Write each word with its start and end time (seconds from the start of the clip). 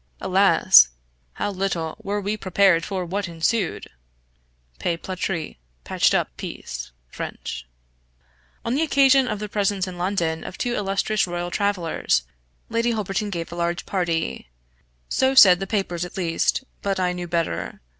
Alas, 0.19 0.89
how 1.33 1.51
little 1.51 1.95
were 2.01 2.19
we 2.19 2.35
prepared 2.35 2.83
for 2.83 3.05
what 3.05 3.27
ensued! 3.27 3.85
{paix 4.79 4.99
platree 5.05 5.57
= 5.71 5.83
patched 5.83 6.15
up 6.15 6.35
peace 6.37 6.89
(French)} 7.07 7.67
On 8.65 8.73
the 8.73 8.81
occasion 8.81 9.27
of 9.27 9.37
the 9.37 9.47
presence 9.47 9.85
in 9.87 9.99
London 9.99 10.43
of 10.43 10.57
two 10.57 10.73
illustrious 10.73 11.27
royal 11.27 11.51
travelers, 11.51 12.23
Lady 12.67 12.89
Holberton 12.93 13.29
gave 13.29 13.51
a 13.51 13.55
large 13.55 13.85
party. 13.85 14.49
So 15.07 15.35
said 15.35 15.59
the 15.59 15.67
papers 15.67 16.03
at 16.03 16.17
least; 16.17 16.63
but 16.81 16.99
I 16.99 17.13
knew 17.13 17.27
better. 17.27 17.79